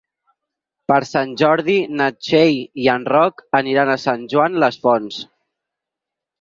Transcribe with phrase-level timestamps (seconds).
[0.91, 2.57] Per Sant Jordi na Txell
[2.87, 5.25] i en Roc aniran a Sant Joan les Fonts.